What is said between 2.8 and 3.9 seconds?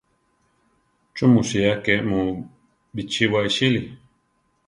bichíwa iʼsíli?